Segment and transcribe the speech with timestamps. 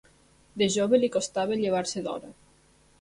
[0.61, 2.33] De jove, li costava llevar-se d'hora.